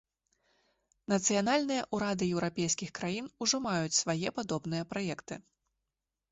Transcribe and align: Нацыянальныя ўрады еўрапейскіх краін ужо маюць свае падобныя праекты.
Нацыянальныя 1.13 1.81
ўрады 1.97 2.23
еўрапейскіх 2.37 2.89
краін 3.01 3.29
ужо 3.47 3.63
маюць 3.69 3.99
свае 4.01 4.29
падобныя 4.41 4.83
праекты. 4.95 5.35